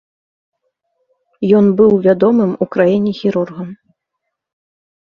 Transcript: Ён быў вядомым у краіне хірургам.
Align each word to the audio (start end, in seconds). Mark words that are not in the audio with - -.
Ён 1.59 1.65
быў 1.83 1.91
вядомым 2.09 2.51
у 2.65 2.71
краіне 2.79 3.11
хірургам. 3.21 3.69